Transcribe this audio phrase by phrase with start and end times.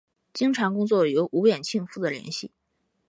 [0.33, 2.49] 经常工作由吴衍庆负责联系。